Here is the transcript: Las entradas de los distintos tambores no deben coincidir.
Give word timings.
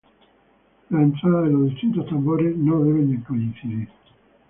Las 0.89 1.03
entradas 1.03 1.43
de 1.45 1.51
los 1.51 1.69
distintos 1.69 2.07
tambores 2.07 2.57
no 2.57 2.83
deben 2.83 3.15
coincidir. 3.21 3.87